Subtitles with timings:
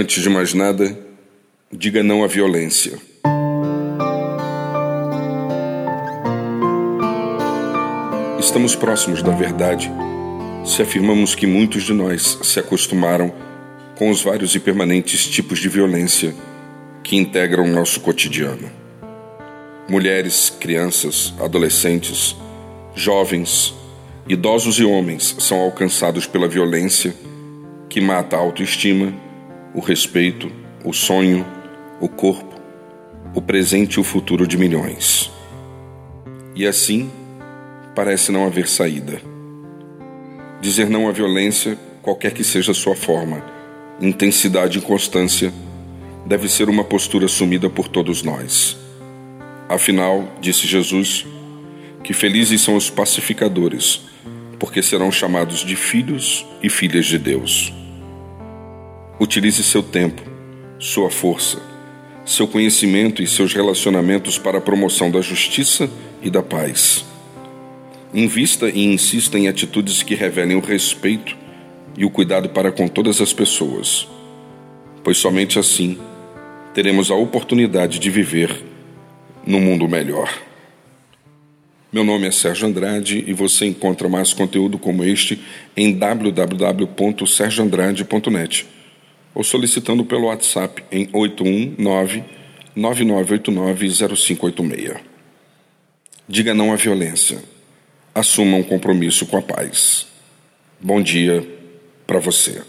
[0.00, 0.96] Antes de mais nada,
[1.72, 2.96] diga não à violência.
[8.38, 9.90] Estamos próximos da verdade
[10.64, 13.34] se afirmamos que muitos de nós se acostumaram
[13.96, 16.32] com os vários e permanentes tipos de violência
[17.02, 18.70] que integram o nosso cotidiano.
[19.88, 22.36] Mulheres, crianças, adolescentes,
[22.94, 23.74] jovens,
[24.28, 27.12] idosos e homens são alcançados pela violência
[27.88, 29.26] que mata a autoestima,
[29.78, 30.50] o respeito,
[30.84, 31.46] o sonho,
[32.00, 32.60] o corpo,
[33.32, 35.30] o presente e o futuro de milhões.
[36.52, 37.08] E assim,
[37.94, 39.22] parece não haver saída.
[40.60, 43.40] Dizer não à violência, qualquer que seja sua forma,
[44.00, 45.52] intensidade e constância,
[46.26, 48.76] deve ser uma postura assumida por todos nós.
[49.68, 51.24] Afinal, disse Jesus,
[52.02, 54.00] que felizes são os pacificadores,
[54.58, 57.72] porque serão chamados de filhos e filhas de Deus.
[59.20, 60.22] Utilize seu tempo,
[60.78, 61.60] sua força,
[62.24, 65.90] seu conhecimento e seus relacionamentos para a promoção da justiça
[66.22, 67.04] e da paz.
[68.14, 71.36] Invista e insista em atitudes que revelem o respeito
[71.96, 74.06] e o cuidado para com todas as pessoas,
[75.02, 75.98] pois somente assim
[76.72, 78.64] teremos a oportunidade de viver
[79.44, 80.32] num mundo melhor.
[81.92, 85.42] Meu nome é Sérgio Andrade e você encontra mais conteúdo como este
[85.76, 88.77] em www.sergioandrade.net
[89.34, 92.24] ou solicitando pelo WhatsApp em 819
[92.76, 95.00] 99890586.
[96.28, 97.42] Diga não à violência.
[98.14, 100.06] Assuma um compromisso com a paz.
[100.80, 101.44] Bom dia
[102.06, 102.62] para você.